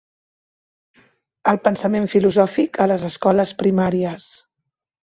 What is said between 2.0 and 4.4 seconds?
filosòfic a les escoles primàries.